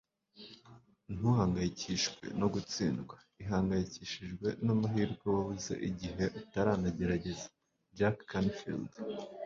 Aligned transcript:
ntugahangayikishwe 1.13 2.25
no 2.39 2.47
gutsindwa, 2.53 3.15
ihangayikishijwe 3.43 4.47
n'amahirwe 4.65 5.25
wabuze 5.35 5.73
igihe 5.89 6.25
utanagerageza.- 6.39 7.47
jack 7.97 8.17
canfield 8.31 8.91